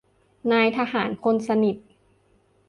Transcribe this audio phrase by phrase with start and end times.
[0.51, 1.77] นายทหารคนสนิท